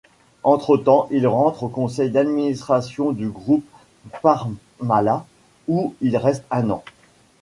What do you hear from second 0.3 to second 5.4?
Entre-temps, il rentre au conseil d'administration du groupe Parmalat